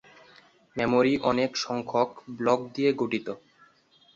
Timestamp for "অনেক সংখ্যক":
1.23-2.09